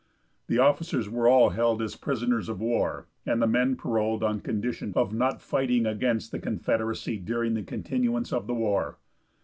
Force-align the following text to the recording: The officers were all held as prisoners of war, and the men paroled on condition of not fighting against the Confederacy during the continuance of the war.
The 0.47 0.57
officers 0.57 1.07
were 1.11 1.27
all 1.27 1.51
held 1.51 1.79
as 1.79 1.95
prisoners 1.95 2.49
of 2.49 2.59
war, 2.59 3.05
and 3.23 3.39
the 3.39 3.45
men 3.45 3.75
paroled 3.75 4.23
on 4.23 4.39
condition 4.39 4.93
of 4.95 5.13
not 5.13 5.43
fighting 5.43 5.85
against 5.85 6.31
the 6.31 6.39
Confederacy 6.39 7.17
during 7.17 7.53
the 7.53 7.61
continuance 7.61 8.33
of 8.33 8.47
the 8.47 8.55
war. 8.55 8.97